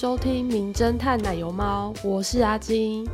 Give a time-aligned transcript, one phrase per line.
[0.00, 3.04] 收听《名侦探奶油猫》，我是阿金，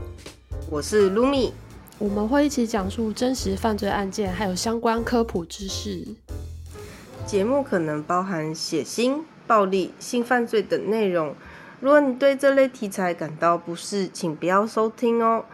[0.71, 1.51] 我是 Lumi，
[1.99, 6.07] 我们会一起讲述真实犯罪案件，还有相关科普知识。
[7.25, 11.35] 节目可能包含血腥、暴力、性犯罪等内容。
[11.81, 15.47] 如果你对这类题材感到不适，请不要收听哦。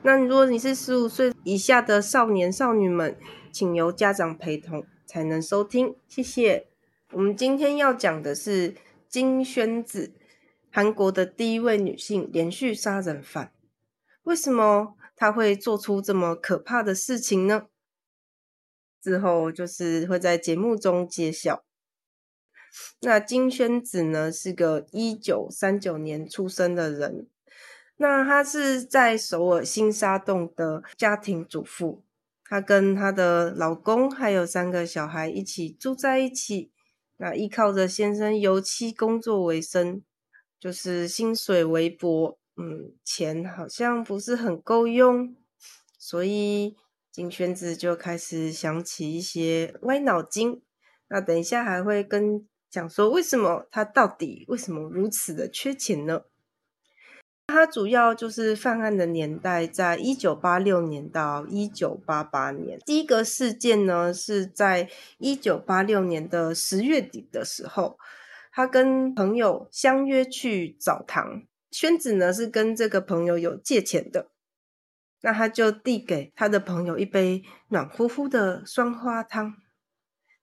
[0.00, 3.14] 那如果你是十五岁以下的少年少女们，
[3.52, 5.94] 请由家长陪同才能收听。
[6.08, 6.68] 谢谢。
[7.12, 8.74] 我们今天要讲的是
[9.06, 10.12] 金宣子，
[10.70, 13.52] 韩国的第一位女性连续杀人犯。
[14.22, 17.66] 为什么她会做出这么可怕的事情呢？
[19.00, 21.64] 之后就是会在节目中揭晓。
[23.00, 27.26] 那金宣子呢，是个一九三九年出生的人。
[27.96, 32.04] 那她是在首尔新沙洞的家庭主妇，
[32.44, 36.70] 她跟她的老公还有三个小孩一起住在一起。
[37.16, 40.02] 那依靠着先生油漆工作为生，
[40.60, 45.36] 就是薪水微薄，嗯，钱好像不是很够用，
[45.98, 46.76] 所以
[47.10, 50.60] 金宣子就开始想起一些歪脑筋。
[51.08, 56.22] 那等一下还会跟讲说，为什么他到底为什么如此的缺钱呢？
[57.46, 62.78] 他主要就是犯案的年代在一九八六年到一九八八年。
[62.84, 67.98] 第一个事件呢是在一九八六年的十月底的时候，
[68.58, 71.44] 他跟朋友相约去澡堂。
[71.70, 74.32] 宣子呢是跟这个朋友有借钱的，
[75.20, 79.54] 那他就递给他的朋友一杯暖乎乎的双花汤。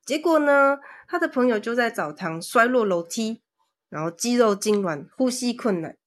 [0.05, 0.77] 结果呢，
[1.09, 3.41] 他的朋友就在澡堂摔落楼梯，
[3.89, 5.97] 然后肌肉痉挛，呼吸困难。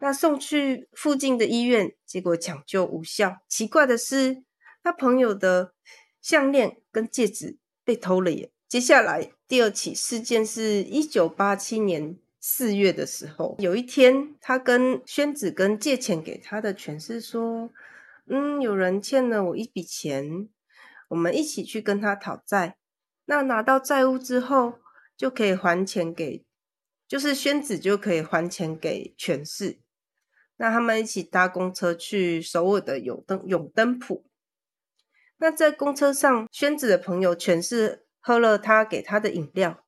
[0.00, 3.38] 那送去附近的医院，结果抢救无效。
[3.48, 4.42] 奇怪的是，
[4.82, 5.72] 他朋友的
[6.20, 8.52] 项链跟戒指被偷了耶。
[8.68, 17.70] 接下来第二起事件是一九八七年四月的时候，有一天，他跟宣子跟借钱给他的权势说
[18.28, 20.50] ：“嗯，有人欠了我一笔钱，
[21.08, 22.76] 我们一起去跟他讨债。
[23.24, 24.74] 那拿到债务之后，
[25.16, 26.44] 就可以还钱给，
[27.06, 29.78] 就是宣子就可以还钱给权势。”
[30.60, 34.26] 那他们一起搭公车去首尔的永登永登浦。
[35.38, 39.84] 那在公车上，宣子的朋友全是喝了他给他的饮料，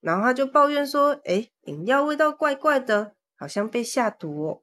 [0.00, 4.62] 然后他就抱怨说：“哎，饮料味道怪怪的，好像被下毒哦。”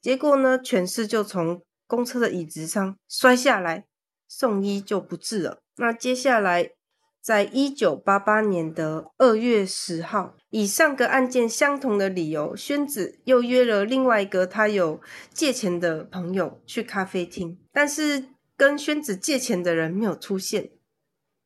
[0.00, 3.86] 结果呢，全是就从公车的椅子上摔下来，
[4.26, 5.62] 送医就不治了。
[5.76, 6.72] 那接下来。
[7.22, 15.00] 在一九八八年的二月十号，以上个案件相同的理由，宣子又约了另外一个他有
[15.32, 18.24] 借钱的朋友去咖啡厅，但是
[18.56, 20.72] 跟宣子借钱的人没有出现，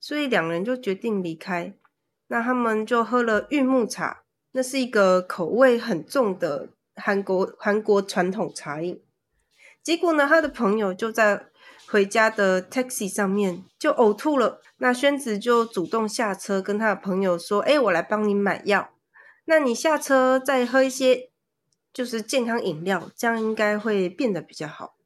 [0.07, 1.75] 所以两人就决定离开。
[2.29, 4.23] 那他们就喝了玉木茶，
[4.53, 9.03] 那是一个口味很重的韩国韩国传统茶饮。
[9.83, 11.47] 结果呢，他的朋友就在。
[11.89, 18.91] 回家的 taxi 上面就呕吐了，那宣子就主动下车跟他的朋友说：“哎，我来帮你买药，
[19.45, 21.31] 那你下车再喝一些
[21.93, 24.97] 就是健康饮料，这样应该会变得比较好。”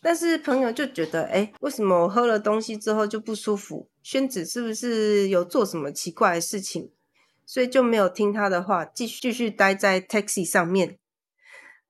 [0.00, 3.90] 但是朋友就觉得：“哎，为什么我喝了东西之后就不舒服？
[4.10, 6.90] 宣子是不是有做什么奇怪的事情？”
[7.44, 10.98] 所以就没有听他的话，继续继续待在 taxi 上面，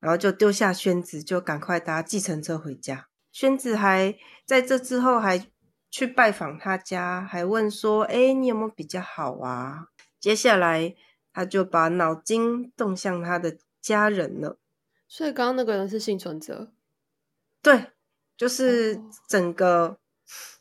[0.01, 3.07] 然后就丢下宣子，就赶快搭计程车回家。
[3.31, 5.47] 宣子还在这之后还
[5.93, 9.87] 去拜访他家，还问说：“哎，你有没有比较好啊？”
[10.19, 10.97] 接下来
[11.33, 14.59] 他就把脑筋动向他的家人了。
[15.07, 16.73] 所以刚刚那个人是幸存者，
[17.63, 17.93] 对，
[18.37, 20.01] 就是整个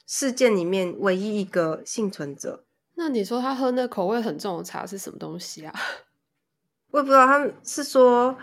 [0.07, 2.63] 事件里面唯一一个幸存者。
[2.95, 5.73] 那你说他喝那口味很重的茶是什么东西啊？
[6.90, 8.35] 我也不知道，他们是说。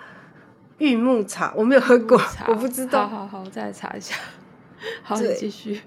[0.79, 3.07] 玉木茶我没有喝过，我不知道。
[3.07, 4.17] 好好好，我再来查一下。
[5.05, 5.83] 好，你继续。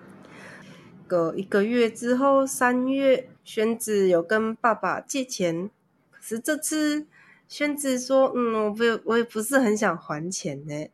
[1.06, 5.70] 隔一个月之后，三月，宣子有跟爸爸借钱，
[6.10, 7.06] 可是这次
[7.46, 10.86] 宣子说：“嗯，我不，我也不是很想还钱呢。”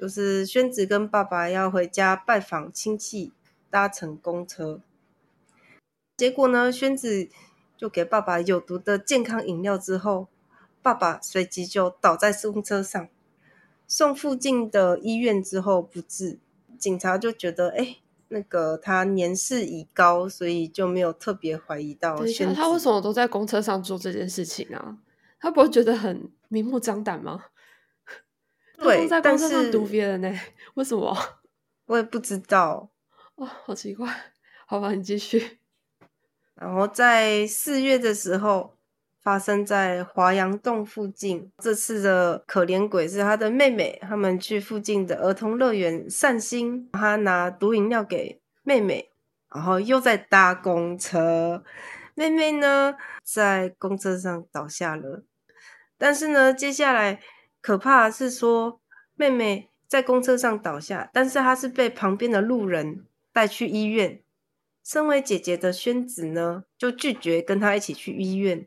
[0.00, 3.32] 就是宣子跟爸爸要回家拜访亲戚，
[3.68, 4.80] 搭乘公车，
[6.16, 7.28] 结果呢，宣子
[7.76, 10.28] 就给爸爸有毒的健康饮料之后。
[10.82, 13.06] 爸爸随即就倒在公车上，
[13.86, 16.38] 送附近的医院之后不治。
[16.78, 17.96] 警察就觉得，哎，
[18.28, 22.16] 那个他年事已高，所以就没有特别怀疑到。
[22.54, 24.96] 他为什么都在公车上做这件事情啊？
[25.38, 27.44] 他不会觉得很明目张胆吗？
[28.80, 30.32] 对，在公车上毒别人呢？
[30.74, 31.16] 为什么？
[31.86, 32.90] 我也不知道。
[33.36, 34.12] 哇，好奇怪。
[34.66, 35.58] 好吧，你继续。
[36.54, 38.76] 然后在四月的时候。
[39.22, 41.52] 发生在华阳洞附近。
[41.58, 49.10] 这次的可怜鬼是他的妹妹，他们去附近的儿童乐园散心，他拿毒饮料给妹妹，
[49.52, 51.62] 然后又在搭公车。
[52.14, 55.22] 妹妹呢，在公车上倒下了。
[55.98, 57.20] 但是呢，接下来
[57.60, 58.80] 可怕的是说，
[59.14, 64.22] 妹妹在公车上倒下，但是她是被旁边的路人带去医院。
[64.82, 68.66] 身为姐姐的宣子呢，就拒绝跟她一起去医院，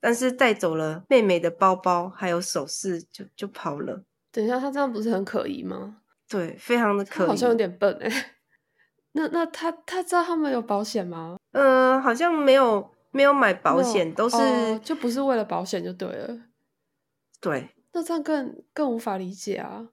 [0.00, 4.04] 但是带走了妹妹的包包还有首饰，就就跑了。
[4.30, 5.98] 等一下，他这样不是很可疑吗？
[6.28, 8.34] 对，非常的可疑，好像有点笨 哎。
[9.12, 11.36] 那那他他知道他们有保险吗？
[11.50, 16.38] 呃，好像没有没有买保险，都是就不是为了保险就对了。
[17.38, 19.90] 对，那这样更更无法理解啊，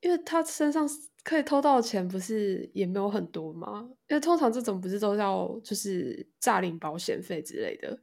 [0.00, 0.88] 因为他身上
[1.22, 3.88] 可以偷到的钱不是也没有很多吗？
[4.08, 7.98] 因为通常这种不是都要就是诈领保险费之类的，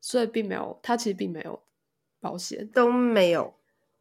[0.00, 1.60] 所以并没有他其实并没有
[2.20, 3.52] 保险都没有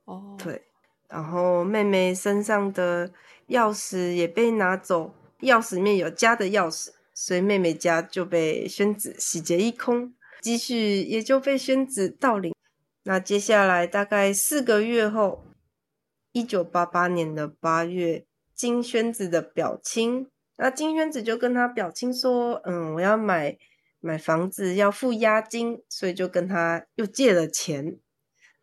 [0.05, 0.37] 哦。
[0.41, 0.63] 对，
[1.07, 3.11] 然后妹妹身上的
[3.49, 5.13] 钥匙也被拿走。
[5.39, 12.53] 钥匙里面有家的钥匙，所以妹妹家就被宣子洗劫一空，积蓄也就被宣子盗领。
[13.03, 15.45] 那接下来大概四个月后，
[16.31, 23.57] 一九八八年的八月，金宣子的表亲，那金宣子就跟他表亲说：“嗯，我要买
[23.99, 27.97] 买房子，要付押金，所以就跟他又借了钱。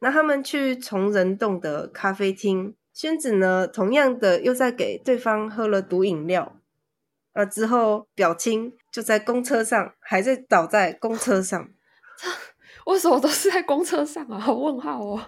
[0.00, 6.60] 那他们去崇仁洞的咖啡厅，宣子呢，同样的又在给对方喝了毒饮料。”，
[7.50, 11.68] 之后表亲就在公车上，还在倒在公车上。
[12.86, 14.46] 为什么都是在公车上啊？
[14.52, 15.20] 问号哦。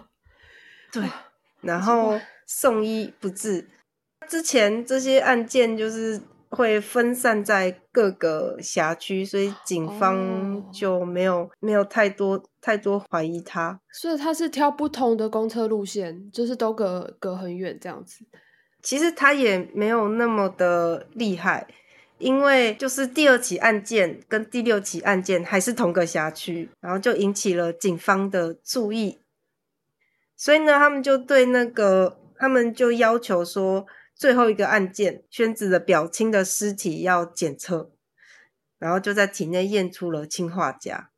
[0.91, 1.03] 对，
[1.61, 3.69] 然后送医不治。
[4.27, 13.79] 之前这些案件就是会分散在各个辖区，所以警方就没有没有太多太多怀疑他。
[13.91, 18.25] 所以他是挑不同的公车路线，就是都隔隔很远这样子。
[18.81, 21.67] 其实他也没有那么的厉害。
[22.19, 29.19] 因为就是第二起案件跟第六起案件还是同个辖区，然后就引起了警方的注意，
[30.35, 37.89] 所以呢，他们就对那个，他们就要求说，最后一个案件宣子的表亲的尸体要检测，
[38.77, 41.11] 然后就在体内验出了氰化钾，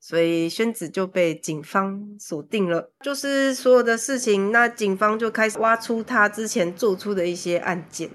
[0.00, 2.90] 所以宣子就被警方锁定了。
[3.00, 8.08] 就是所有的事情，那警方就开始挖出他之前做出的一些案件，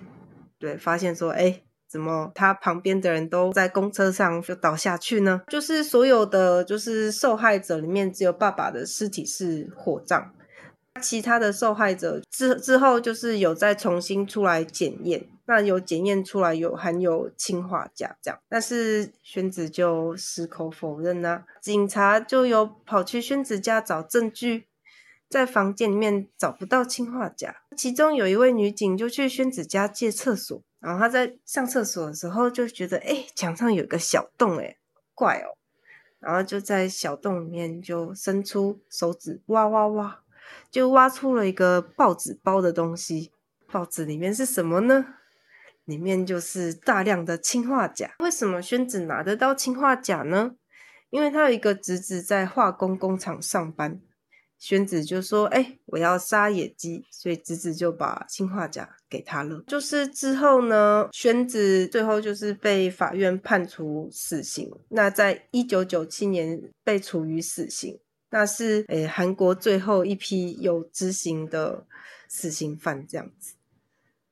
[0.58, 1.62] 对，发现说，哎。
[1.90, 5.42] 怎么他旁边的人都在公车上就倒下去呢？
[5.48, 10.32] 就是所有的就是受害者里面，只有爸爸的尸体是火葬，
[11.02, 24.68] 其他的受害者之之后就是有再重新出来检验，那有检验出来有含有氰化钾这样，但是宣子就矢口否认啊，警察就有跑去宣子家找证据，
[25.30, 30.62] 在房间里面找不到氰化钾，其中有一位女警就去宣子家借厕所。
[30.80, 34.78] 然后她在上厕所的时候就觉得，哎，墙上有一个小洞，哎，
[35.14, 35.58] 怪哦。
[36.20, 40.22] 然后就在小洞里面就伸出手指挖挖挖，
[40.72, 43.32] 就挖出了一个报纸包的东西。
[43.72, 45.16] 报纸里面是什么呢？
[45.86, 48.16] 里面就是大量的氰化钾。
[48.20, 50.56] 为什么宣子拿得到氰化钾呢？
[51.10, 54.02] 因为他有一个侄子在化工工厂上班。
[54.60, 59.64] 宣子就说：“哎，我要杀野鸡，所以侄子就把氰化钾给他了。
[59.68, 64.72] 就是之后呢，宣子最后就是被法院判处死刑。
[64.90, 68.00] 那在一九九七年被处于死刑，
[68.32, 71.86] 那是诶韩国最后一批有执行的
[72.28, 73.54] 死刑犯这样子。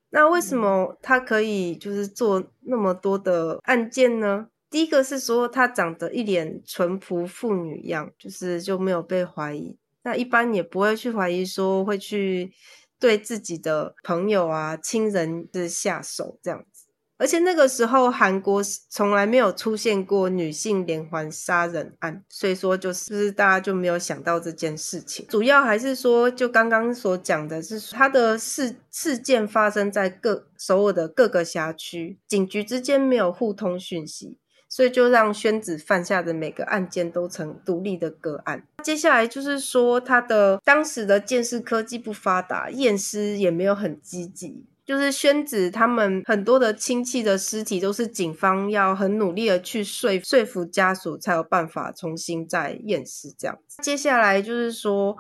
[0.09, 4.47] 那为什么他可以就是做那么多的案件呢？
[4.71, 12.53] 第一个是说他长得一脸淳朴妇女样，就是就没有被怀疑。”那一般也不会去怀疑说会去
[12.97, 16.85] 对自己的朋友啊、亲人是下手这样子，
[17.17, 25.25] 而且那个时候韩国从来没有出现过女性连环杀人案，所以说就是大家就没有想到这件事情。
[25.27, 34.37] 主要还是说，就刚刚所讲的是他的事事件发生在各首尔的各个辖区，警局之间没有互通讯息。
[34.75, 38.61] 所以就让宣子犯下的每个案件都成独立的个案。
[38.83, 44.65] 接下来就是说，他的当时的鉴识科技不发达，验尸也没有很积极。
[44.85, 53.81] 就是宣子他们很多的亲戚的尸体，都是警方要很努力的去说说服家属，才有办法重新再验尸这样子。
[53.81, 55.15] 接下来就是说，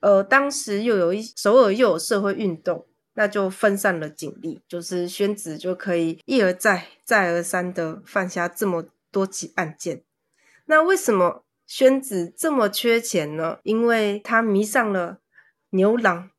[0.00, 2.86] 呃，当时又有一首尔又有社会运动。
[3.16, 10.02] 那就分散了警力，就是宣子就可以一而再、再而三的犯下这么多起案件。
[10.66, 13.58] 那为什么宣子这么缺钱呢？
[13.62, 15.18] 因为他迷上了
[15.70, 16.30] 牛郎，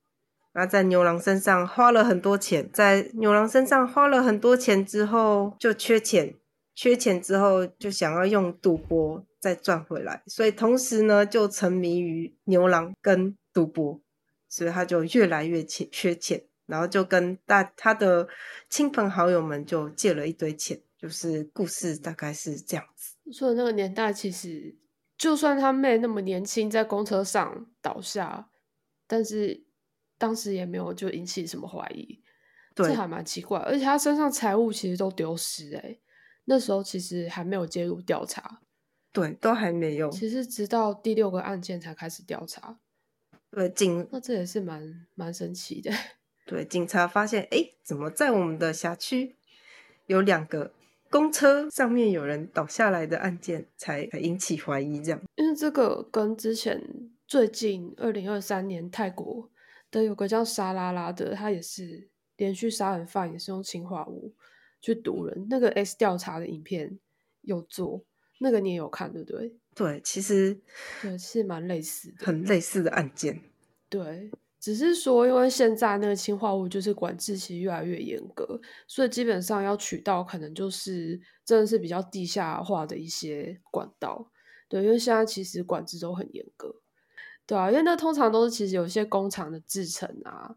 [0.54, 6.36] 那在牛郎身上花了很多钱，在牛郎身上花了很多钱之后就缺钱，
[6.76, 14.00] 缺钱之后就想要用赌博再赚回来，所以同时呢就沉迷于牛郎跟赌博，
[14.48, 16.44] 所以他就越来越缺缺钱。
[16.68, 18.28] 然后就跟大他的
[18.70, 23.16] 亲朋好友们就借了一堆钱，就是故事大概是这样子。
[23.32, 24.76] 所以那个年代其实，
[25.18, 28.50] 就算他妹那么年轻，在公车上倒下，
[29.08, 29.66] 但是
[30.18, 32.22] 当时也没有就引起什么怀疑，
[32.76, 33.60] 这还蛮奇怪。
[33.60, 35.98] 而且他身上财物其实都丢失，哎，
[36.46, 38.62] 那时候其实还没有介入调查，
[39.12, 40.10] 对，都还没有。
[40.10, 42.80] 其实直到第六个案件才开始调查，
[43.52, 45.92] 对，警那这也是蛮蛮神奇的。
[46.48, 49.36] 对，警察发现，哎，怎么在我们的辖区
[50.06, 50.72] 有两个
[51.10, 55.02] 公车上面有人倒下来的案件，才引起怀疑？
[55.02, 56.82] 这样，因为这个跟之前
[57.28, 59.50] 最近二零二三年泰国
[59.92, 64.34] 的有个叫沙拉拉的，他也是连续杀人犯，也是用氰化物
[64.80, 65.48] 去毒人。
[65.50, 66.98] 那个 S 调查的影片
[67.42, 68.06] 有做，
[68.40, 69.54] 那个你也有看，对不对？
[69.76, 70.58] 对，其实
[71.02, 73.42] 对是蛮类似的，很类似的案件。
[73.90, 74.32] 对。
[74.68, 84.30] 只是说，因为现在那个氰化物就是管制其实越来越严格，所以基本上要取到可能就是真的是比较地下化的一些管道。
[84.68, 86.82] 对，因为现在其实管制都很严格，
[87.46, 90.54] 对啊，因为那通常都是其实有一些工厂的制成啊，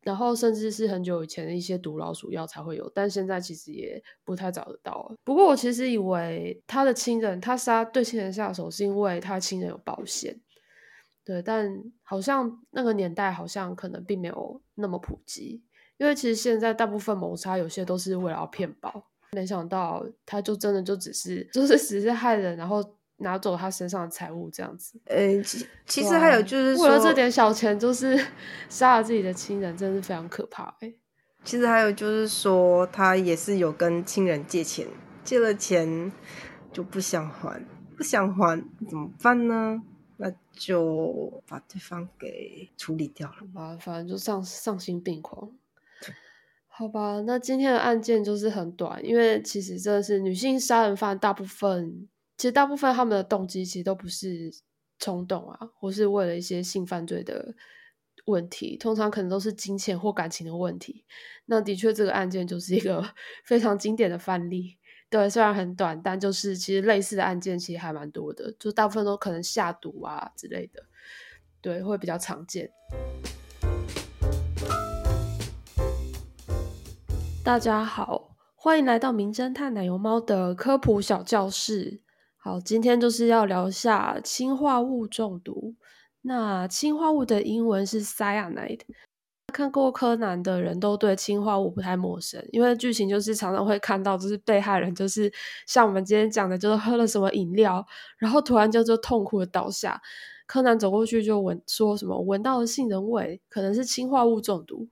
[0.00, 5.14] 然后甚至是很久以前的一些毒老鼠药才会有，但现在其实也不太找得到。
[5.22, 10.40] 不过我其实以为他的亲人，他杀对亲人下手是因为他亲人有保险。
[11.24, 11.70] 对，但
[12.02, 15.62] 好像那个年代好像可能并没有那么普及，
[15.98, 22.82] 因为其实现在大部分谋杀有些都是为了要骗保，没想到他就真的就只是 就是只是害人，然后
[23.18, 25.00] 拿走他身上的财物这样子。
[25.04, 28.18] 呃，其其实还有就是为了这点小钱，就是
[28.68, 30.74] 杀了自己的亲人，真的是非常可怕。
[30.80, 30.92] 哎，
[31.44, 34.88] 其实还有就是说，他也是有跟亲人借钱，
[35.22, 36.10] 借了钱
[36.72, 37.64] 就不想还，
[37.96, 39.80] 不想还怎么办呢？
[40.52, 45.50] 那就把对方给处理掉了吧，反正就丧丧心病狂。
[46.66, 54.50] 好吧，那今天的案件就是很短，因为其实真的是女性杀人犯，大部分其实大部分他们的动机其实都不是
[54.98, 57.54] 冲动啊，或是为了一些性犯罪的
[58.24, 61.04] 问题，通常可能都是金钱或感情的问题。
[61.44, 63.04] 那的确，这个案件就是一个
[63.44, 64.78] 非常经典的范例。
[65.12, 70.82] 对，虽然很短，但就是其实类似的案件其实还蛮多的，就大部分都可能下毒啊之类的，
[71.60, 72.70] 对，会比较常见。
[77.44, 82.00] 大家好，欢迎来到名侦探奶油猫的科普小教室。
[82.38, 85.74] 好，今天就是要聊一下氰化物中毒。
[86.22, 88.80] 那氰化物的英文是 cyanide。
[89.52, 95.32] 看过柯南的人都对氰化物不太陌生，因为剧情就是常常会看到，就是被害人就是
[95.66, 100.00] 像我们今天讲的，就是喝了什么饮料，然后突然就就痛苦的倒下。
[100.44, 104.88] 柯南走过去就闻说什么闻到了杏仁味，可能是氰化物中毒。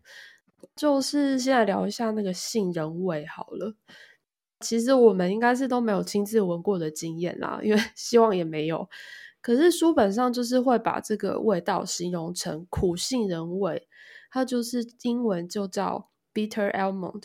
[0.76, 3.75] 就是现在聊一下那个杏仁味好了。
[4.61, 8.88] 其实我们应该是都没有亲自闻过的经验啦，因为 希望也没有。
[9.43, 13.88] 可是书本上就是会把这个味道形容成苦杏仁味。
[14.30, 17.25] 它就是英文就叫 bitter almond。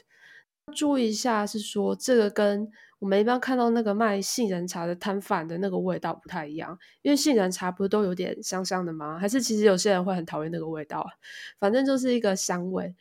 [0.75, 6.75] 注意一下，是说这个跟我们一般看到那个卖杏仁茶的摊贩的那个味道不太一样。
[7.03, 9.19] 因为杏仁茶不是都有点香香的吗？
[9.19, 11.05] 还是其实有些人会很讨厌那个味道？
[11.59, 12.95] 反正就是一个香味。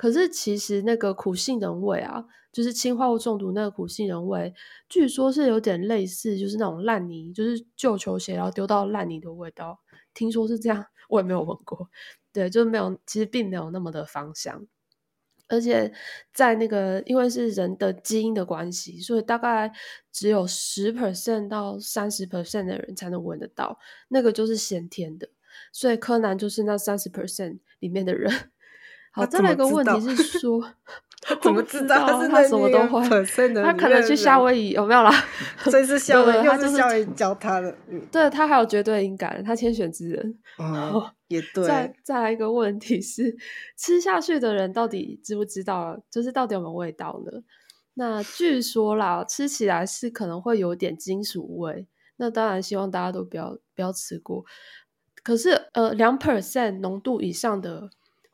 [0.00, 4.54] 可是其实那个苦杏仁味啊，就是氰化物中毒那个苦杏仁味，
[4.88, 9.78] 据说是有点类似，就是那种烂泥，就是旧球鞋然后丢到烂泥的味道。
[10.14, 11.90] 听说是这样，我也没有闻过。
[12.32, 14.66] 对，就没有，其实并没有那么的芳香，
[15.48, 15.92] 而且
[16.32, 19.70] 在那个，因为是人的基因的关系，所以大概
[20.10, 23.78] 只有十 percent 到三十 percent 的人才能闻得到，
[24.08, 25.28] 那个就是先天的，
[25.74, 28.32] 所以柯南就是那三十 percent 里面的人。
[29.10, 30.62] 好，再来一个问题是 说。
[31.22, 33.02] 他怎么知道他什么都会？
[33.62, 35.12] 他可能去夏威夷有没有啦？
[35.66, 37.76] 这 是夏威夷，又是夏威夷教他的。
[38.10, 40.38] 对他还有绝对音感，他天选之人。
[40.56, 41.62] 哦，也对。
[41.66, 43.36] 再再来一个问题是，
[43.76, 46.02] 吃下去的人到底知不知道？
[46.10, 47.42] 就是到底有没有味道呢？
[47.94, 51.86] 那据说啦，吃起来是可能会有点金属味。
[52.16, 54.42] 那当然希望大家都不要不要吃过。
[55.22, 57.90] 可是呃，两 percent 浓度以上的。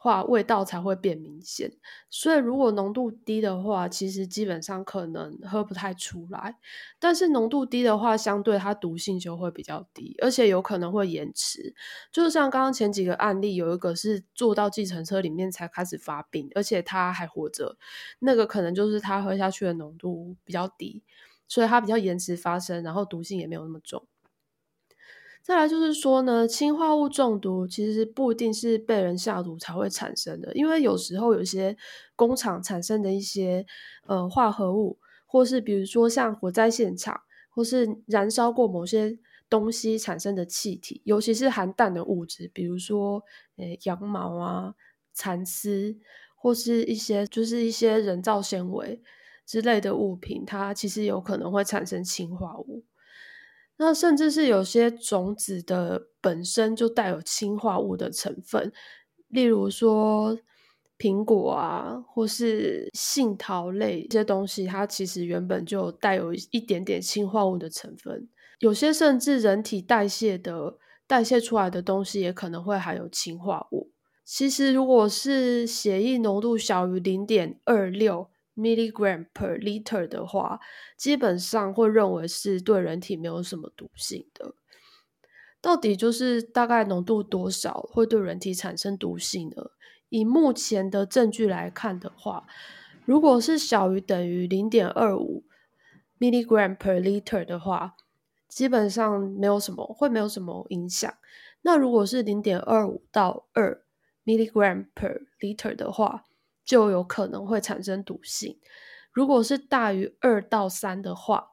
[0.06, 1.72] 话，味道才会变明显。
[2.08, 6.54] 所以如果浓度低的话，其实基本上可能喝不太出来。
[7.00, 11.74] 但是浓度低的话，相对它毒性就会比较低，而且有可能会延迟。
[12.12, 17.76] 就是像刚刚前几个案例，有一个是坐到计程车里面才开始发病，而且他还活着，
[18.20, 21.02] 那个可能就是他喝下去的浓度比较低，
[21.48, 24.06] 所以它比较延迟发生，然后毒性也没有那么重。
[25.46, 31.76] 再来就是说呢，氰化物中毒其实不一定是被人下毒才会产生的，因为有时候有些
[32.16, 33.64] 工厂产生的一些
[34.08, 39.16] 呃化合物，或是比如说像火灾现场，或是燃烧过某些
[39.48, 43.22] 东西产生的气体，尤其是含氮的物质，比如说
[43.54, 44.74] 呃羊毛啊、
[45.12, 45.96] 蚕丝，
[46.34, 49.00] 或是一些就是一些人造纤维
[49.46, 52.82] 之类的物品，它其实有可能会产生氰化物。
[53.78, 58.72] 那甚至是有些种子的本身就带有氰化物的成分，
[59.28, 60.38] 例如说
[60.98, 68.28] 苹果啊，或是杏桃类这些东西，它其实原本就带有一点点氰化物的成分。
[68.60, 73.90] 有些甚至人体代谢的代谢出来的东西，也可能会含有氰化物。
[74.24, 78.30] 其实，如果是血液浓度小于零点二六。
[78.56, 80.58] Milligram per liter 的话，
[80.96, 84.54] 基本上会认为是对人体没有什么毒性的。
[85.60, 89.70] 到底就是大概浓度多少会对人体产生毒性呢？
[90.08, 92.46] 以目前的证据来看的话，
[93.04, 95.44] 如果是小于等于零点二五
[96.20, 97.96] milligram per liter 的话，
[98.48, 101.12] 基本上没有什么会没有什么影响。
[101.62, 103.82] 那如果是零点二五到二
[104.24, 106.24] milligram per liter 的话，
[106.66, 108.58] 就有可能会产生毒性。
[109.10, 111.52] 如果是大于二到三的话，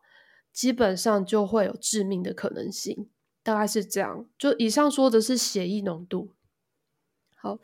[0.52, 3.08] 基本上就会有致命的可能性。
[3.42, 4.26] 大概是这样。
[4.38, 6.32] 就以上说的是血液浓度。
[7.36, 7.60] 好，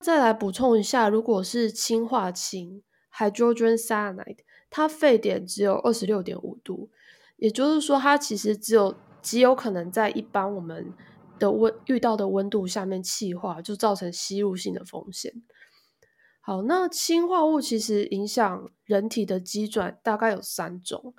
[0.00, 2.82] 再来补充一下，如果是氢化氢
[3.12, 4.38] （hydrogen cyanide），
[4.70, 6.90] 它沸点只有二十六点五度，
[7.36, 10.92] 也就是说，它其实只有极有可能在一般我们
[11.40, 15.42] 的温遇到的温度下面气化，就造成吸入性的风险。
[16.48, 21.14] 好，那氰化物其实影响人体的机转大概有三种，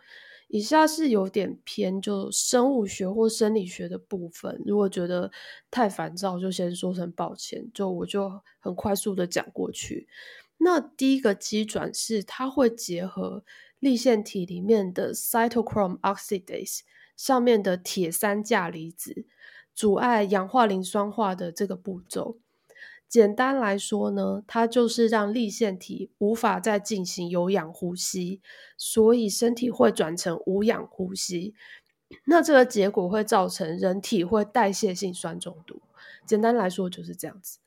[0.48, 4.60] 以下是有点偏就生物学或生理学的部分。
[4.66, 5.32] 如果觉得
[5.70, 10.08] 太烦躁，就先说声抱歉，就我就很快速的讲过去。
[10.58, 13.44] 那第一个机转是它会结合
[13.78, 16.80] 立腺体里面的 cytochrome oxidase
[17.16, 19.28] 上面的铁三价离子，
[19.76, 22.40] 阻碍氧化磷酸化的这个步骤。
[23.10, 28.40] 简单来说呢，它就是让立腺体无法再进行有氧呼吸，
[28.78, 31.56] 所以身体会转成无氧呼吸。
[32.26, 35.82] 那这个结果会造成人体会代谢性酸中毒。
[36.26, 37.58] 简单来说就是这样子。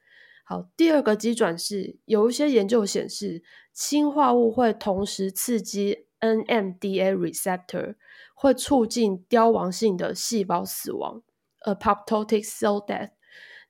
[0.44, 7.96] 好，第二个机转是有一些研究显示，氰化物会同时刺激 NMDA receptor，
[8.34, 11.22] 会促进凋亡性的细胞死亡
[11.66, 13.10] （apoptotic cell death）。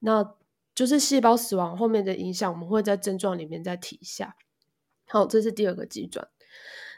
[0.01, 0.35] 那
[0.75, 4.37] 就是细胞死亡后面的影响，我们会在症状里面再提一下。
[5.07, 6.29] 好，这是第二个机转。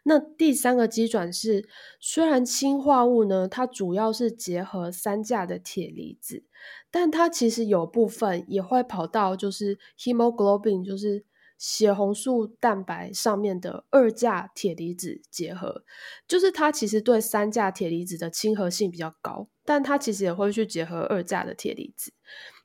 [0.04, 1.68] 那第三个机转是，
[2.00, 6.44] 虽然氢化物呢，它主要是结合三价的铁离子，
[6.90, 11.24] 但它其实有部分也会跑到就是 hemoglobin，就是。
[11.56, 15.84] 血红素蛋白上面的二价铁离子结合，
[16.26, 22.12] 就是它其实对三价铁离子的亲和性比较高，但它其实也会去结合二价的铁离子。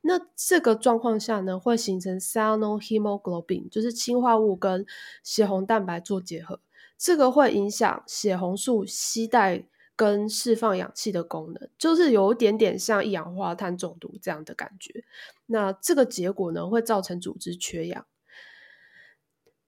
[0.02, 4.84] 那这个状况下呢，会形成 cyanohemoglobin，就是氢化物跟
[5.22, 6.60] 血红蛋白做结合，
[6.96, 15.04] 这个会影响血红素吸带跟释放氧气的功能，就是有一点点像一氧化碳中毒这样的感觉。
[15.46, 18.06] 那这个结果呢，会造成组织缺氧。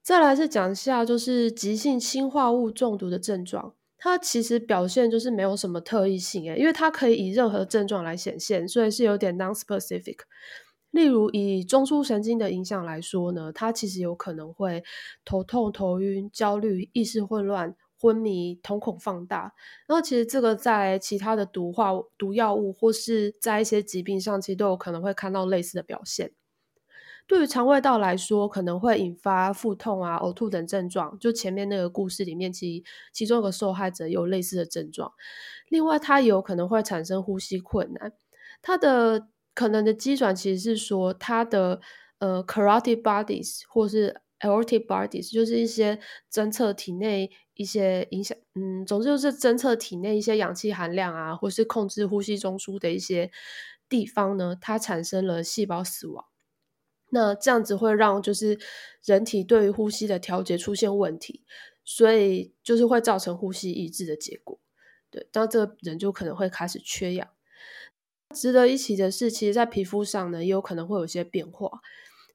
[0.02, 3.74] 再来是讲一下，就是急性氰化物中毒的症状。
[4.02, 10.16] 它其实表现就是没有什么特异性诶，因为它可以以任何症状来显现，所以是有点 non-specific。
[10.90, 14.82] 例如以中枢神经的影响来说呢，它其实有可能会
[15.24, 19.54] 头痛、头晕、焦虑、意识混乱、昏迷、瞳孔放大。
[19.86, 26.32] 然后其实这个在其他的毒化毒药物或是在一些疾病上，其实都有可能会看到类似的表现。
[27.26, 31.18] 对于肠胃道来说，可能会引发腹痛啊、呕吐等症状。
[31.18, 35.12] 就前面那个故事里面，其其中一个受害者有类似的症状。
[35.68, 38.12] 另外，它有可能会产生呼吸困难。
[38.60, 41.80] 它的可能的机转其实是说，它的
[42.18, 45.98] 呃 carotid bodies 或是 aortic bodies，就是一些
[46.30, 53.30] 侦测体内一些影响，嗯，总之就是侦测体内一些氧气含量啊，或是控制呼吸中枢的一些
[53.88, 56.31] 地方呢，它产生了细胞死亡。
[57.14, 58.58] 那这样子会让就是
[59.04, 61.44] 人体对于呼吸的调节出现问题，
[61.84, 64.58] 所以就是会造成呼吸抑制的结果。
[65.10, 67.28] 对，那这个人就可能会开始缺氧。
[68.34, 71.80] 值得一提的是，其实，在皮肤上呢，也有可能会有一些变化。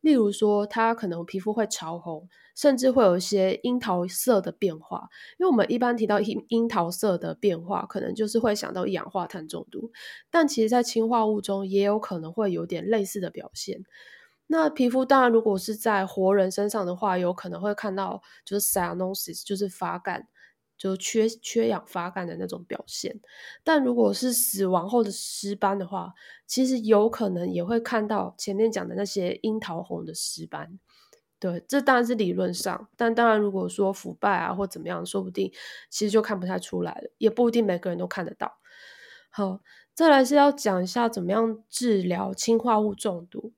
[0.01, 5.09] 例如说，它可能皮肤会潮红，甚至会有一些樱桃色的变化。
[5.39, 9.91] 因为我们一般提到樱樱桃色的变化，可能就是会想到一氧化碳中毒，
[10.29, 13.83] 但其实在氢化物中也有可能会有点类似的表现。
[14.47, 20.27] 那皮肤当然，如果是在活人身上的话，有可能会看到就是 cyanosis，就是发干。
[20.77, 23.19] 就缺缺氧发干的那种表现，
[23.63, 26.13] 但如果是死亡后的尸斑的话，
[26.45, 30.77] 其实有可能也会看到前面讲的那些樱桃红的尸斑。
[31.39, 35.51] 对，这当然是理论上，但当然如果说腐败啊或怎么样，说不定
[35.89, 38.59] 其实就看不太出来了，也不一定每个人都看得到。
[39.31, 39.61] 好，
[39.95, 43.51] 再来是要讲一下怎么样治疗氰化物中毒。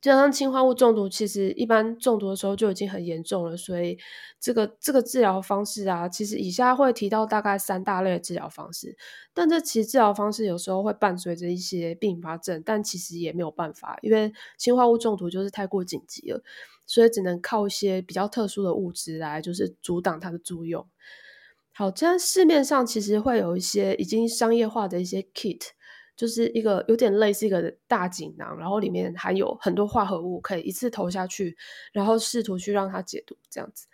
[0.00, 3.98] 加上氢化物中毒，其实一般中毒的时候就已经很严重了，所以
[4.40, 8.96] 这个这个治疗方式啊，其实以下会提到大概三大类的治疗方式。
[9.34, 16.42] 但这其实治疗方式有时候会伴随着一些并发症，但其实也没有办法，因为氢化物中毒就是太过紧急了，
[16.86, 20.86] 所以只能靠一些比较特殊的物质来就是阻挡它的作用。
[21.74, 25.60] 好，现在市面上其实会有一些已经商业化的一些 kit。
[26.20, 31.56] 就是一个有点类似一个大锦囊，然后里面含有很多化合物，可以一次投下去，
[31.94, 33.86] 然后试图去让它解毒，这样子。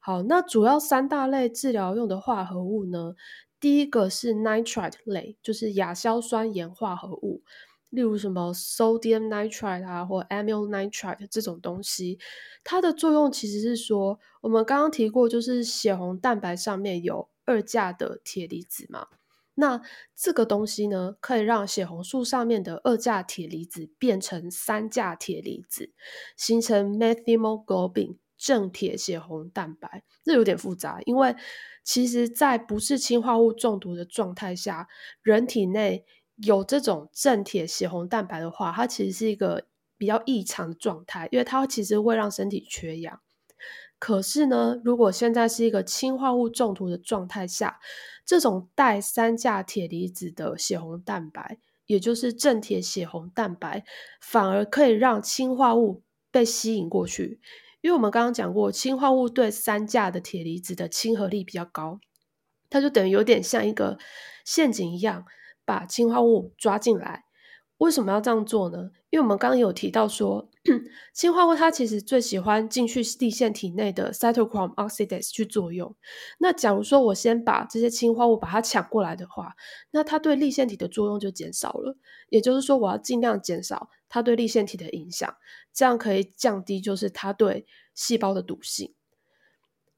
[0.00, 3.14] 好，那主要三大类治疗用的化合物呢？
[3.60, 7.42] 第一个是 nitrite 类，就是亚硝酸盐化合物，
[7.90, 12.18] 例如什么 sodium nitrite 啊，或 amyl nitrite 这种东西，
[12.64, 19.08] 它的作用其实是说，我们刚刚提过，就是血红蛋白上面有二价的铁离子嘛。
[19.54, 19.80] 那
[20.16, 25.92] 这个东西呢，可以让血红素上面的二价铁离子变成三价铁离子，
[26.36, 30.02] 形成 methemoglobin 正铁血红蛋白。
[30.24, 31.36] 这有点复杂，因为
[31.84, 34.88] 其实，在不是氰化物中毒的状态下，
[35.22, 36.04] 人体内
[36.36, 43.20] 有这种正铁血红蛋白的话，它其实是一个比较异常的状态，因为它其实会让身体缺氧。
[44.04, 47.80] 可是呢，如果现在是一个氢化物中毒的状态下，
[48.26, 53.82] 这种带三价铁离子的血红蛋白，也就是正铁血红蛋白，
[54.20, 57.40] 反而可以让氢化物被吸引过去。
[57.80, 61.98] 因为我们刚刚讲过，氢化物对三价的铁离子的亲和力比较高，
[62.68, 63.96] 它就等于有点像一个
[64.44, 65.24] 陷阱一样，
[65.64, 67.24] 把氢化物抓进来。
[67.78, 68.90] 为什么要这样做呢？
[69.08, 70.50] 因为我们刚刚有提到说。
[71.12, 75.94] 氢化物它其实最喜欢进去地腺体内的 cytochrome oxidase 去作用。
[76.38, 79.54] 那假如说我先把这些氢化物把它抢过来的话，
[79.90, 81.98] 那它对立腺体的作用就减少了。
[82.30, 85.36] 也就是说，我要尽量减少它对立腺体的影响，
[85.72, 88.94] 这样可以降低就是它对细胞的毒性。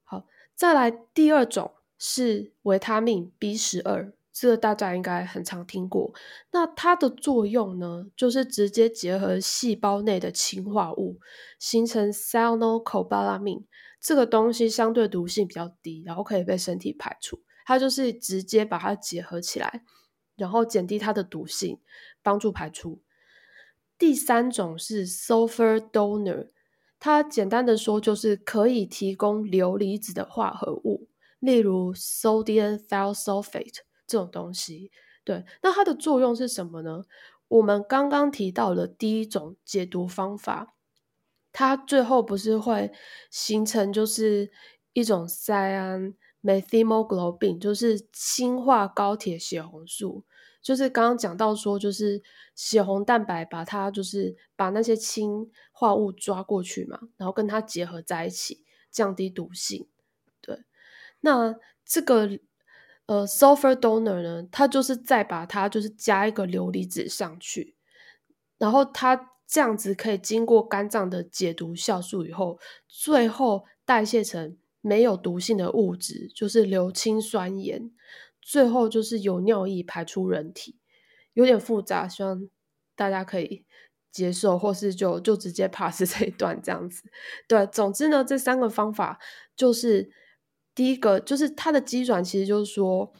[0.02, 0.26] 好，
[0.56, 4.12] 再来第二种是维他命 B 十二。
[4.38, 6.12] 这个大家应该很常听过。
[6.52, 11.18] 那它的作用呢，就是直接结合细胞内的氰化物，
[11.58, 13.64] 形成 cyanocobalamin。
[13.98, 17.40] 这个东西相对毒性比较低，然后可以被身体排出。
[17.64, 19.82] 它就是直接把它结合起来，
[20.36, 21.80] 然后减低它的毒性，
[22.22, 23.00] 帮助排出。
[23.96, 26.50] 第三种是 sulfur donor，
[27.00, 31.08] 它简单的说就是可以提供硫离子的化合物，
[31.40, 33.78] 例如 sodium thiosulfate。
[34.06, 34.92] 这种东西，
[35.24, 37.04] 对，那它的作用是什么呢？
[37.48, 40.74] 我们刚刚提到的第一种解毒方法，
[41.52, 42.92] 它最后不是会
[43.30, 44.50] 形成就是
[44.92, 50.24] 一种 cyan methemoglobin，就是氢化高铁血红素，
[50.62, 52.22] 就是刚刚讲到说，就是
[52.54, 59.88] 血红蛋白把它就是把那些氢化物抓过去嘛，然后跟它结合在一起，降低毒性。
[60.40, 60.64] 对，
[61.20, 62.38] 那这个。
[63.06, 67.76] 呃，sulfur donor 呢，它就是再把它就是加一个硫离子上去，
[68.58, 77.92] 然后它这样子可以经过肝脏的解毒酵素以后，最后代谢成没有毒性的物质，就是硫氰酸盐，
[78.42, 80.80] 最后就是由尿液排出人体，
[81.34, 82.48] 有点复杂，希望
[82.96, 83.64] 大家可以
[84.10, 87.04] 接受，或是就就直接 pass 这一段这样子。
[87.46, 89.20] 对，总之呢，这三个方法
[89.54, 90.10] 就是。
[90.76, 93.12] 第一个就是它的机转，其实就是说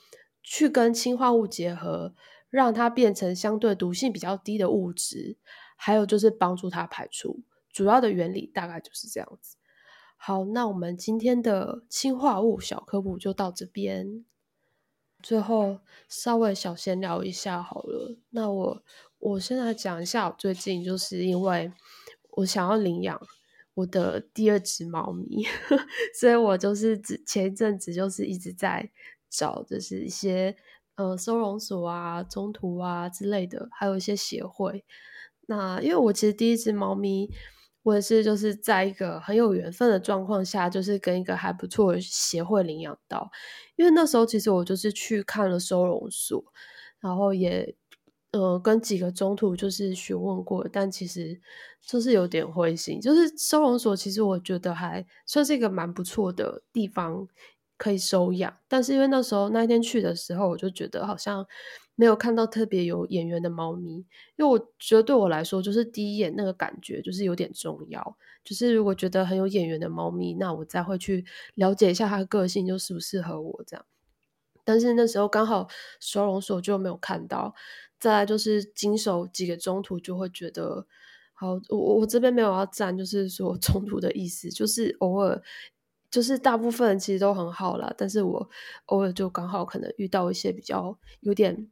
[0.42, 2.14] 去跟氢化物结合，
[2.51, 5.38] 让它变成相对毒性比较低的物质，
[5.75, 7.42] 还有就是帮助它排出。
[7.73, 9.57] 主要的原理大概就是这样子。
[10.16, 14.25] 好，那我们今天的氢化物小科普就到这边。
[15.23, 18.19] 最后稍微小闲聊一下好了。
[18.31, 18.83] 那我
[19.19, 21.73] 我现在讲一下，我最近就是因为
[22.31, 23.21] 我想要领养
[23.77, 25.45] 我的第二只猫咪，
[26.19, 28.91] 所以我就是前一阵子就是一直在
[29.29, 30.57] 找，就是一些
[30.95, 34.83] 呃收容所啊、中途啊之类的，还有一些协会。
[35.47, 37.31] 那因为我其实第一只猫咪，
[37.83, 43.31] 我也是就是在一个很有缘分的状况下，就是跟一个还不错的协会领养到。
[43.77, 46.43] 因为那时候其实我就是去看了收容所，
[47.01, 47.77] 然后也。
[48.38, 51.40] 呃，跟几个中途就是询问过，但其实
[51.81, 53.01] 就是有点灰心。
[53.01, 57.27] 就是收容所，其实我觉得还算是一个蛮不错的地方，
[57.77, 58.57] 可以收养。
[58.68, 61.46] 但是因为那时候那一天去的时候，我就觉得好像
[61.94, 63.96] 没有看到特别有眼缘的猫咪。
[64.37, 68.16] 因为我觉得对我来说，就是第一眼那个感觉就是有点重要。
[68.44, 73.85] 就是如果觉得很有眼缘的猫咪，那我再会去了解一下它的个性，就适不适合我这样。
[74.64, 75.68] 但是那时候刚好
[76.01, 77.55] 收容所就没有看到。
[77.98, 80.87] 再来就是经手几个中途，就会觉得
[81.32, 81.59] 好。
[81.70, 85.42] 我我这边没有要站，就是说 中途的意思，就是偶尔，
[86.11, 88.50] 就是大部分其实都很好啦，但是我
[88.87, 91.68] 偶尔就刚好可能遇到一些比较有点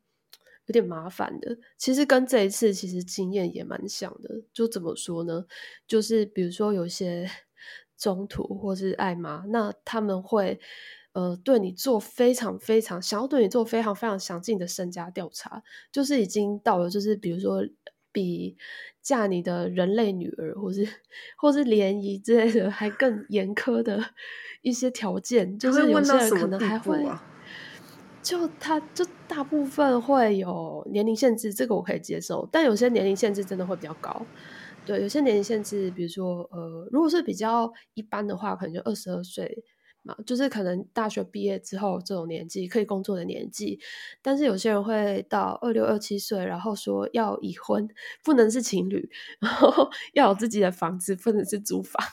[0.66, 1.58] 有点麻烦的。
[1.76, 4.42] 其实跟这一次其实经验也蛮像的。
[4.52, 5.44] 就怎么说呢？
[5.86, 7.30] 就是比如说有些
[7.98, 10.58] 中途或是爱妈，那他们会。
[11.14, 17.64] 呃，对你做非常非常想要对你做非常非常详尽的身家调查，就是已经到了，就是比如说
[18.12, 18.56] 比
[19.00, 20.86] 嫁你的人类女儿，或是
[21.36, 24.00] 或是联谊之类的还更严苛的
[24.62, 27.20] 一些条件，就是有些人可能还会，
[28.22, 34.26] 就他就大部分会有年龄限制，这个我可以接受，但有些年龄限制真的会比较高。
[34.84, 39.64] 对，有些年龄限制，比如说呃，如果是比较一般的话，可能就二十二岁。
[40.04, 43.80] 嘛，就是可能大学毕业之后这种年纪可以工作的年纪，
[44.22, 47.88] 但是有些人会到二六二七岁，然后说要已婚，
[48.22, 52.04] 不能是情侣，然后 要有自己的房子，不能是租房，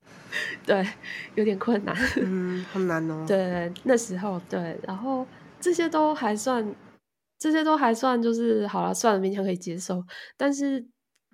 [0.64, 0.86] 对，
[1.34, 3.24] 有点困难，嗯，很难哦。
[3.26, 5.26] 对，那时候对，然后
[5.60, 6.74] 这些都还算，
[7.38, 10.04] 这些都还算，就是好了，算了，勉强可以接受，
[10.36, 10.89] 但是。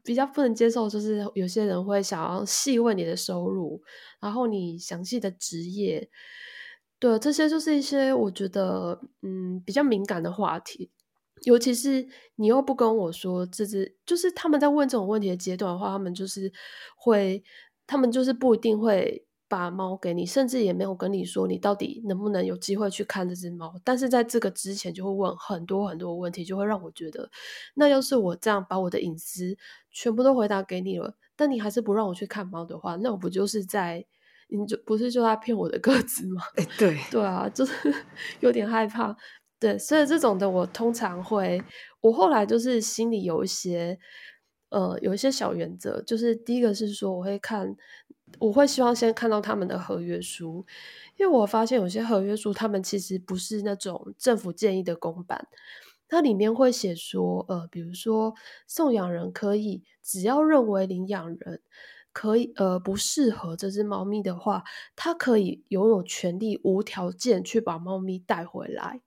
[0.06, 3.82] 比较不能接受，就是有些人会想要细问你的收入，
[4.20, 6.08] 然后你详细的职业，
[6.98, 10.90] 对，这些就是一些我觉得嗯比较敏感的话题，
[11.42, 16.52] 尤其是你又不跟我说，这是就是他们在问这种问题的阶段的话，他们就是
[16.96, 17.42] 会，
[17.86, 19.25] 他们就是不一定会。
[19.48, 23.80] 把猫给你，甚至也没有跟你说你到底能不能有机会去看这只猫。
[23.84, 27.30] 但是在这个之前，就会问很多很多问题，就会让我觉得，
[27.74, 29.56] 那要是我这样把我的隐私
[29.92, 34.04] 全部都回答给你了，但你还是不让我去看猫的话，那我不就是在
[34.48, 36.42] 你就不是就在骗我的个子吗？
[36.56, 37.72] 哎，对 对啊，就是
[38.40, 39.16] 有点害怕。
[39.58, 41.62] 对，所以这种的我通常会，
[42.00, 43.98] 我后来就是心里有一些
[44.70, 47.76] 呃有一些小原则，就是第一个是说我会看。
[48.38, 50.64] 我会希望先看到他们的合约书，
[51.16, 55.48] 因为我发现有些合约书，他们其实不是那种政府建议的公版，
[56.08, 58.34] 它里面会写说，呃，比如说
[58.66, 61.60] 送养人可以只要认为领养人
[62.12, 69.00] 可以，呃，不适合这只猫咪的话，他可以拥有权利无条件去把猫咪带回来。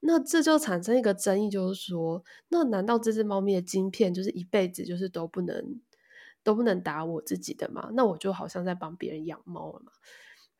[0.00, 5.80] 那这就产生一个争议，就是说，那难道这只猫咪的晶片就是一辈子就是都不能？
[6.48, 9.92] 都不能打我自己的嘛，那我就好像在帮别人养猫了嘛。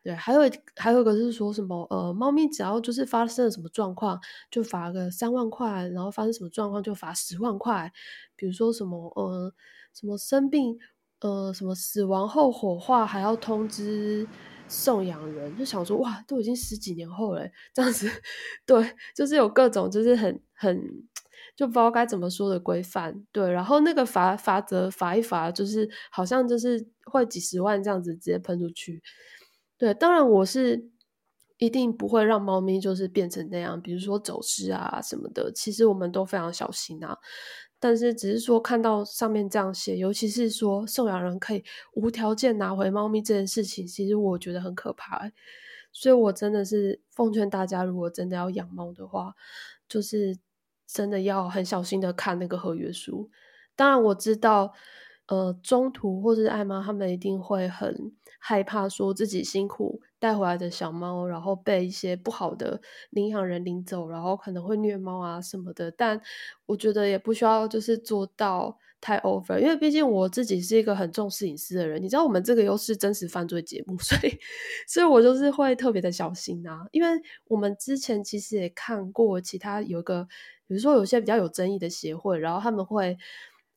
[0.03, 0.41] 对，还有
[0.77, 4.21] 还有一个是说什么呃，猫咪只要就是发生了什么状况，
[4.51, 7.91] 就罚个三万块，然后发生什么状况就罚十万块。
[8.37, 9.51] 比如说什么呃
[9.95, 10.79] 什么生病
[11.21, 14.29] 呃什么死亡后火化还要通知
[14.69, 18.11] 送养人，就想说哇，都已经十几年后了，这样子
[18.67, 21.09] 对，就是有各种就是很很。
[21.59, 29.03] 就不知道该怎么说的规范，对，然后那个罚罚则罚一罚，就是好像就是会几十万这样子直接喷出去，
[29.77, 30.89] 对，当然我是
[31.57, 37.19] 一定不会让猫咪就是变成那样，比如说走失啊什么的，其实我们都非常小心啊，
[37.81, 45.29] 但是只是说看到上面这样写，尤其是说送养人可以无条件拿回猫咪这件事情，其实我觉得很可怕，
[45.91, 49.35] 所以我真的是奉劝大家，如果真的要养猫的话，
[49.89, 50.39] 就是。
[50.89, 53.31] 真的要很小心的看那个合约书。
[53.77, 54.73] 当然我知道，
[55.27, 65.91] 呃，中途或者是爱妈他们一定会很害怕，说自己辛苦带回来的小猫，然后被一些不好的领养人领走，然后可能会虐猫啊什么的。
[65.91, 66.21] 但
[66.67, 72.03] 我觉得也不需要就是做到太 over，因为毕竟我自己是一个很重视隐私的人。
[72.03, 74.33] 你知道我们这个又是真实犯罪节目，所以，
[74.89, 76.87] 所以我就是会特别的小心啊。
[76.91, 77.09] 因为
[77.45, 80.27] 我们之前其实也看过其他有一个。
[80.69, 83.19] 比如说有些比较有争议的协会，然后他们会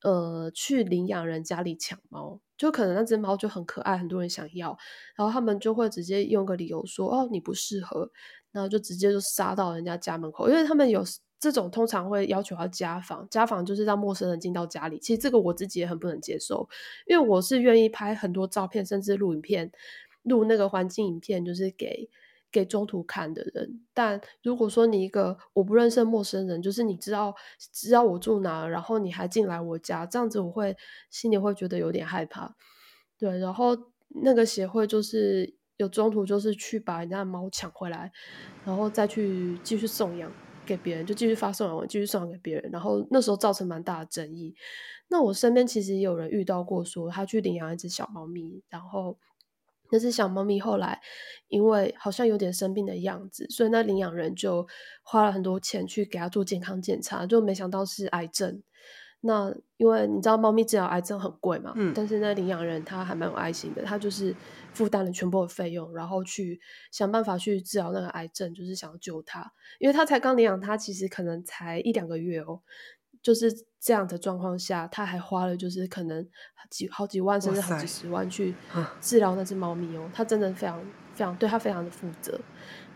[0.03, 4.77] 呃去领养人家里抢猫，就可能那只猫就很可爱，很多人想要，
[5.15, 8.11] 然后他们就会直接用个理由说哦你不适合，
[8.51, 11.03] 然后就直接就杀到人家家门口，因为他们有
[11.39, 16.67] 这种通常会要求要家访，家访就是让陌生人进到家里，其实这个我自己也很不能接受，
[17.07, 19.71] 因为我是愿意拍很多照片，甚至录影片，
[20.23, 22.09] 录那个环境影片，就是给。
[22.51, 27.33] 给中途看的人，但如果说你一个我不认识的陌生人，就是你知道
[27.71, 30.75] 知道我住哪，然后你还进来我家，这样子我会
[31.09, 32.55] 心里会觉得有点害怕。
[33.17, 33.77] 对，然后
[34.09, 38.11] 那个协会就是有中途就是去把人家的猫抢回来，
[38.65, 40.29] 然后再去继续送养
[40.65, 42.69] 给别人，就继续发送养文，继续送养给别人。
[42.71, 44.53] 然后那时候造成蛮大的争议。
[45.07, 49.17] 那我身边其实也有人遇到过，说他去领养一只小猫咪，然后。
[49.91, 50.99] 那是小猫咪后来
[51.49, 54.65] 因为好像有点生病的样子，所以那领养人就
[55.03, 58.63] 花了很多钱去给它做健康检查，就没想到是癌症。
[59.23, 64.35] 那因为你知道猫咪治疗癌症很贵嘛，嗯，但是那领养人他还蛮有爱心的，他就是
[64.73, 66.59] 负担了全部的费用，然后去
[66.91, 72.61] 想办法去治疗那个癌症，就是想要救它，因为他才刚领养它，其实可能才一两个月哦。
[73.21, 76.27] 就是这样的状况下，他还花了就是可能
[76.69, 78.55] 几好几万甚至好几十万去
[78.99, 80.79] 治疗那只猫咪哦，他真的非常
[81.13, 82.39] 非常对他非常的负责。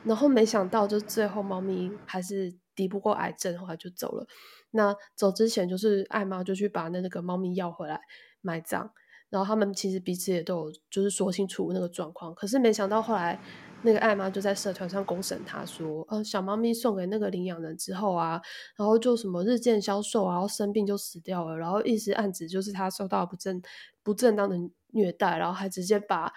[0.04, 4.28] 然后没想到，就最后猫咪还是敌不过癌症，后来就走了。
[4.72, 8.00] 那走之前，就是爱猫就去把那那个猫咪要回来
[8.42, 8.92] 埋葬。
[9.30, 13.40] 然后他们其实彼此也都有就是说清楚那个状况，可是没想到后来。
[13.86, 18.42] 那个艾妈就在社团上公审他，说：“呃，小猫咪送给那个领养人之后啊，
[18.76, 23.62] 然后就什么日渐消瘦，然后生病就死掉了，然后一直暗指就是他受到不正
[24.02, 26.34] 不正当的虐待，然后还直接把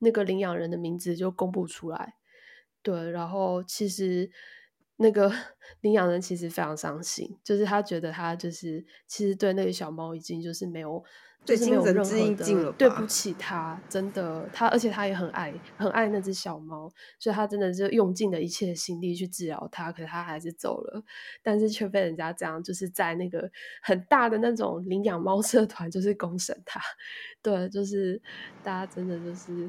[0.00, 2.14] 那个领养人的名字就公布出来。
[2.82, 4.30] 对，然后其实
[4.96, 5.32] 那个
[5.80, 11.02] 领养人其实非常伤心，就是他觉得他就是其实对那个小猫已经就是没有。”
[11.44, 21.02] 就是没有任何的对不起他，真的他，而且他也很爱很爱那只小猫，所以他真的是用尽了一切心力去治疗它，可是他还是走了，
[21.42, 23.50] 但是却被人家这样，就是在那个
[23.82, 26.80] 很大的那种领养猫社团，就是公审他，
[27.42, 28.22] 对，就是
[28.62, 29.68] 大家真的就是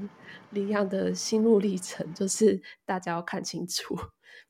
[0.51, 3.97] 领养的心路历程，就是大家要看清楚。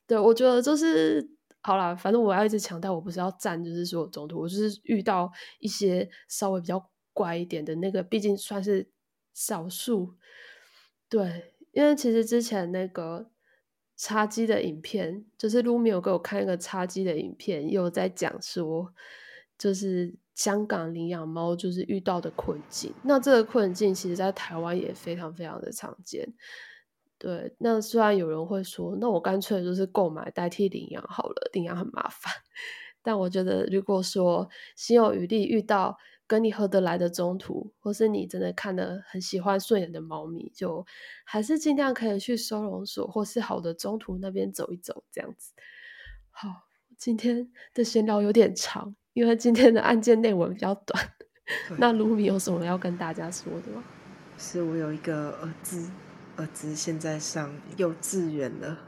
[0.06, 1.26] 对我觉得就是
[1.62, 6.86] 好了，反正我要一直强调，我不是要站，就是说中途，我就是遇到一些稍微比较。
[7.14, 8.90] 怪一点的那个，毕竟算是
[9.34, 10.16] 少数。
[11.08, 13.30] 对，因为其实之前那个
[13.96, 18.92] 叉机的影片，就是卢米有给我看一个叉机的影片，有在讲说，
[19.58, 22.92] 就是香港领养猫就是遇到的困境。
[23.04, 26.34] 那这个困境，其实在台湾也非常非常的常见。
[27.20, 32.34] 对，那虽然有人会说，那我干脆就是购买代替领养好了，领养很麻烦。
[33.04, 35.96] 但我觉得，如果说心有余力遇到。
[36.26, 40.86] 跟你合得来的中途，或是你真的看的很喜欢顺眼的猫咪，就
[41.26, 45.54] 还是尽量可以去收容所或是好的中途那边走一走，这样子。
[46.32, 51.12] 好，今天的闲聊有点长，因为今天的案件内文比较短。
[51.78, 53.84] 那卢米有什么要跟大家说的吗？
[54.38, 55.92] 是我有一个儿子，
[56.38, 58.80] 儿子现在上幼稚园了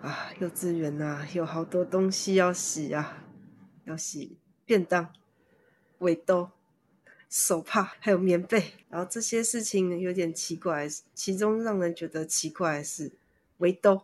[0.00, 3.24] 啊，幼稚园啊，有好多东西要洗啊，
[3.84, 5.12] 要洗便当、
[6.04, 6.50] 围兜。
[7.28, 10.86] 手帕还有棉被，然后这些事情有点奇怪。
[11.14, 13.10] 其中让人觉得奇怪的是
[13.58, 14.02] 围兜。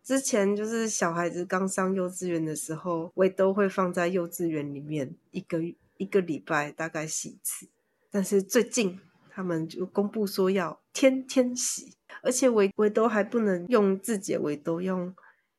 [0.00, 5.60] 之前就是小孩子刚上幼稚园的时候，围兜会放在幼稚园里面，一个
[5.96, 7.66] 一个礼拜大概洗一次。
[8.12, 15.12] 但是最近他们就公布说要天天洗，而且围围兜还不能用自己的围兜，用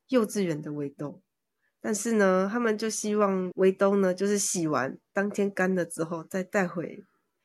[0.07, 1.19] 幼稚园的围兜。
[1.87, 7.01] 但是呢，他们就希望围兜呢，就是洗完当天干了之后再带回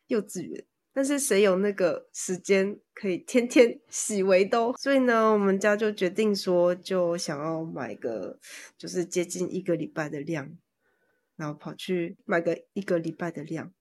[0.09, 0.65] 幼稚园。
[0.93, 4.75] 但是谁有那个时间可以天天 洗围兜？
[4.77, 8.37] 所以呢，我们家就决定说，就想要买个
[8.77, 10.51] 就是接近一个礼拜的量，
[11.37, 13.73] 然后跑去买个一个礼拜的量。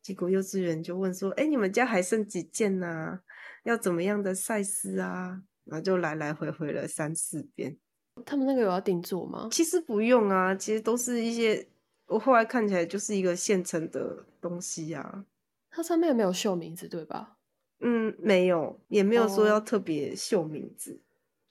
[0.00, 3.20] 结果幼稚园就问说：“哎，你们家还剩几件呢？
[3.64, 7.76] 要怎么样的赛事啊？”然后就来来回回了三四遍。
[8.24, 9.48] 他们那个有要定做吗？
[9.50, 11.66] 其实不用啊，其实都是一些
[12.06, 15.24] 我后来看起来就是一个现成的东西呀。
[15.70, 17.36] 它上面没有绣名字，对吧？
[17.80, 21.00] 嗯，没有，也没有说要特别绣名字。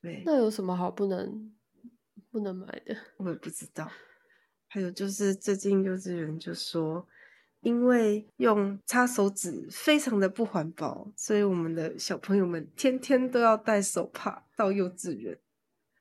[0.02, 1.52] 对，那有什么好不能
[2.32, 2.96] 不能买的？
[3.18, 3.90] 我也不知道。
[4.68, 7.08] 还有就是最近幼稚园就说，
[7.62, 15.38] 因为用擦手指非常的不环保，所以我们的小朋友们天天都要带手帕到幼稚园。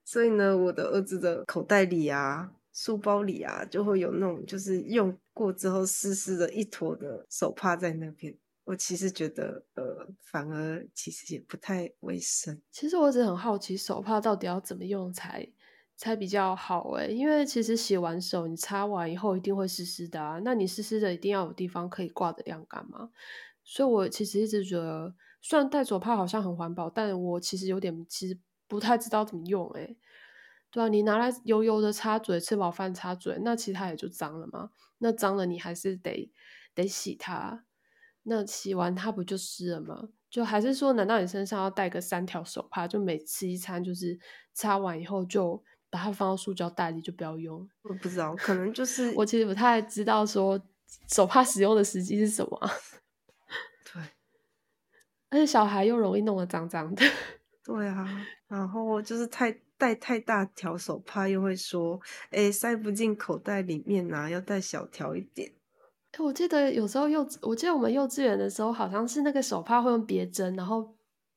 [0.06, 8.32] 所以呢，我的儿子的口袋里啊，书包里啊，就会有那种就是用过之后湿湿的一坨的手帕在那边。
[8.64, 12.62] 我其实觉得，呃，反而其实也不太卫生。
[12.70, 15.48] 其实我一直很好奇，手帕到底要怎么用才
[15.96, 20.40] 才比较好诶因为其实洗完手，你擦完以后一定会湿湿的啊。
[20.44, 23.10] 那你湿湿的，一定要有地方可以挂的晾干嘛。
[23.64, 28.36] 所以我其实一直觉得，虽然戴手帕好像很环保，但我其实有点其实
[28.68, 29.96] 不太知道怎么用诶
[30.70, 34.70] 对啊，你拿来油油的擦嘴，吃饱饭擦嘴，那其实它也就脏了嘛。
[34.98, 36.30] 那脏了，你还是得
[36.74, 37.64] 得洗它。
[38.24, 40.08] 那洗完它不就湿了吗？
[40.28, 42.86] 就还是说，难道你身上要带个三条手帕？
[42.86, 44.18] 就每吃一餐，就是
[44.52, 47.66] 擦完以后就把它放到塑胶袋里，就不要用？
[47.82, 50.60] 我不知道，可能就是我其实不太知道说
[51.08, 52.70] 手帕使用的时机是什么。
[53.94, 54.02] 对，
[55.30, 57.02] 而且小孩又容易弄得脏脏的。
[57.66, 62.00] 对啊，然后就是太带太大条手帕，又会说，
[62.30, 65.52] 哎，塞不进口袋里面啊，要带小条一点。
[66.18, 70.94] 我记得有时候幼，我记得我们幼稚园的时候，好像是那个手帕会用别针，然后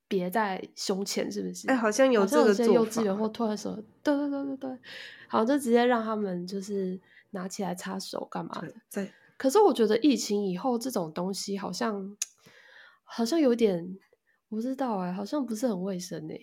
[0.07, 1.67] 别在胸前，是不是？
[1.67, 4.77] 哎，好像有这个做幼稚园或托儿所，对对对对对，
[5.27, 6.97] 好，就直接让他们就是
[7.31, 8.73] 拿起来擦手干嘛的。
[8.93, 9.11] 对。
[9.35, 12.15] 可是我觉得疫情以后这种东西好像
[13.03, 13.97] 好像有点，
[14.49, 16.37] 我不知道哎，好像不是很卫生哎。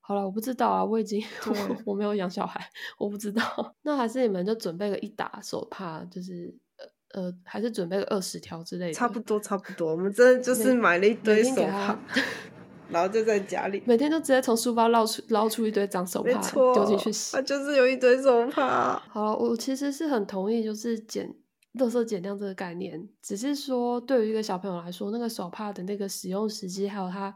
[0.00, 2.60] 好了，我不知道啊，我已经 我我没有养小孩，
[2.98, 3.42] 我不知道。
[3.82, 6.54] 那还是你们就准备个一打手帕，就是。
[6.76, 8.92] 呃呃，还是准备个二十条之类的。
[8.92, 9.92] 差不多，差不多。
[9.92, 11.96] 我们真的就是买了一堆手帕，
[12.90, 17.36] 然后就在家里，每天都直接从书包捞出捞出一堆脏手帕，丢进去洗。
[17.36, 19.00] 他就是有一堆手帕。
[19.08, 21.32] 好，我其实是很同意，就是减
[21.74, 23.08] 垃圾减量这个概念。
[23.22, 27.34] 只是说，对于一个小朋友来说，那个手帕的那个使用时机，还有它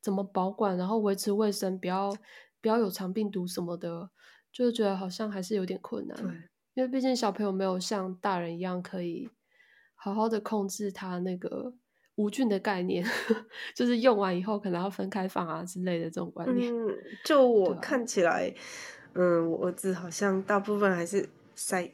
[0.00, 2.10] 怎么保管，然后维持卫生，不要
[2.60, 4.10] 不要有肠病毒什么的，
[4.52, 6.16] 就是觉得好像还是有点困难。
[6.16, 6.30] 对。
[6.74, 9.28] 因为毕竟小朋友没有像大人一样可以
[9.96, 11.74] 好好的控制他那个
[12.14, 13.04] 无菌的概念，
[13.74, 16.72] 就是用完以后可能要分开放啊之类的这种观念。
[16.72, 18.54] 嗯，就我看起来，
[19.14, 21.92] 嗯，我儿子好像大部分还是塞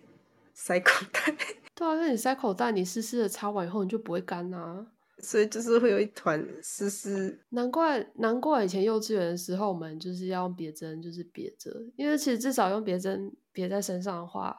[0.52, 1.34] 塞口袋。
[1.74, 4.86] 对啊，因为你塞口袋，你湿湿的擦完以后你就不会干啊，
[5.18, 7.40] 所以就是会有一团湿湿。
[7.50, 13.32] 难怪难怪以前幼稚园的时候，我们就是要用别针，就是别着，因为其实至少用别针。
[13.56, 14.52] 别在身上的话，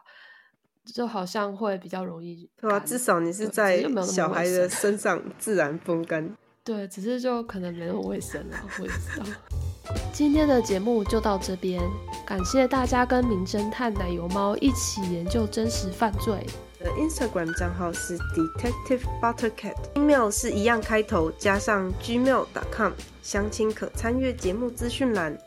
[0.85, 2.49] 就好像会比较容易。
[2.55, 6.33] 对啊，至少你是在小孩的身 上自然风干。
[6.63, 9.25] 对，只是就可能没那么卫生了，我也知道。
[10.13, 11.83] 今天的节目就到这边，
[12.25, 16.47] 感谢大家跟名侦探奶油猫一起研究真实犯罪。
[16.91, 25.37] Instagram 账号是 Detective Buttercat，email 是一样开头加上 gmail.com，相亲可参阅节目资讯栏。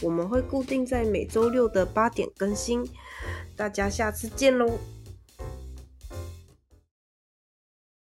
[0.00, 2.84] 我们会固定在每周六的八点更新，
[3.56, 4.78] 大家下次见喽。